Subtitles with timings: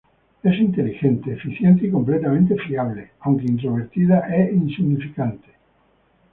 [0.41, 5.49] Es inteligente, eficiente y completamente fiable, aunque introvertida e insignificante.